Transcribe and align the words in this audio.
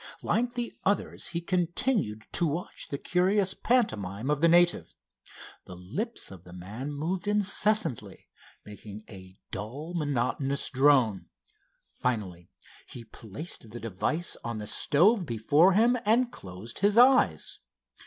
Like 0.23 0.55
the 0.55 0.73
others 0.83 1.27
he 1.27 1.41
continued 1.41 2.23
to 2.31 2.47
watch 2.47 2.87
the 2.87 2.97
curious 2.97 3.53
pantomime 3.53 4.31
of 4.31 4.41
the 4.41 4.47
native. 4.47 4.95
The 5.67 5.75
lips 5.75 6.31
of 6.31 6.43
the 6.43 6.53
man 6.53 6.91
moved 6.91 7.27
incessantly, 7.27 8.27
making 8.65 9.01
a 9.07 9.35
dull 9.51 9.93
monotonous 9.93 10.71
drone. 10.71 11.27
Finally 11.99 12.49
he 12.87 13.03
placed 13.03 13.69
the 13.69 13.79
device 13.79 14.35
on 14.43 14.57
the 14.57 14.65
stove 14.65 15.27
before 15.27 15.73
him 15.73 15.95
and 16.03 16.31
closed 16.31 16.79
his 16.79 16.97
eyes. 16.97 17.59